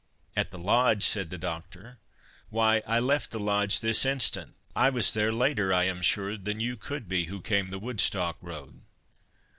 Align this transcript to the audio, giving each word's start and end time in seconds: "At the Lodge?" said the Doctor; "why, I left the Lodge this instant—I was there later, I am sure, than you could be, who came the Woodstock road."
"At 0.35 0.49
the 0.49 0.57
Lodge?" 0.57 1.03
said 1.03 1.29
the 1.29 1.37
Doctor; 1.37 1.99
"why, 2.49 2.81
I 2.87 2.99
left 2.99 3.29
the 3.29 3.39
Lodge 3.39 3.81
this 3.81 4.03
instant—I 4.03 4.89
was 4.89 5.13
there 5.13 5.31
later, 5.31 5.71
I 5.71 5.83
am 5.83 6.01
sure, 6.01 6.37
than 6.39 6.59
you 6.59 6.75
could 6.75 7.07
be, 7.07 7.25
who 7.25 7.39
came 7.39 7.69
the 7.69 7.77
Woodstock 7.77 8.37
road." 8.41 8.81